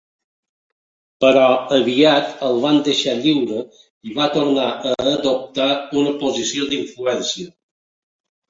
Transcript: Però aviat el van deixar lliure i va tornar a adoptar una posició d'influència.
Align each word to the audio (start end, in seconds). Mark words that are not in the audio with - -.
Però 1.25 1.43
aviat 1.75 2.31
el 2.47 2.57
van 2.63 2.79
deixar 2.87 3.13
lliure 3.27 3.61
i 4.13 4.17
va 4.21 4.27
tornar 4.39 4.65
a 4.93 4.95
adoptar 5.13 5.69
una 6.03 6.15
posició 6.25 6.67
d'influència. 6.73 7.55